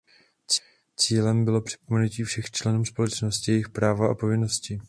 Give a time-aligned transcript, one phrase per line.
[0.95, 4.79] Cílem bylo připomenutí všem členům společnosti jejich práva a povinnosti.